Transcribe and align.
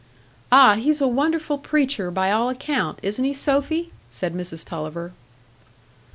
"Ah, 0.51 0.77
he's 0.77 0.99
a 0.99 1.07
wonderful 1.07 1.59
preacher, 1.59 2.09
by 2.09 2.31
all 2.31 2.49
account,—isn't 2.49 3.23
he, 3.23 3.33
Sophy?" 3.33 3.91
said 4.09 4.33
Mrs 4.33 4.65
Tulliver. 4.65 5.11